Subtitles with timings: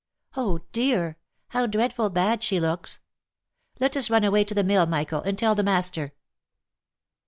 [0.35, 1.19] Oh dear!
[1.49, 3.01] how dreadful bad she looks.
[3.79, 6.13] Let us run away to the mill, Michael, and tell the master."